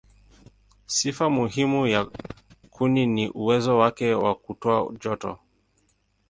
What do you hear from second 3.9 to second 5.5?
wa kutoa joto.